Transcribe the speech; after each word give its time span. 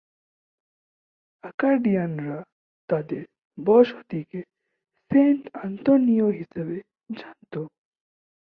আকাডিয়ানরা 1.43 2.37
তাদের 2.89 3.23
বসতিকে 3.57 4.41
সেন্ট 5.11 5.43
আন্তোনিয় 5.57 6.27
হিসেবে 6.31 6.77
জানত। 7.09 7.53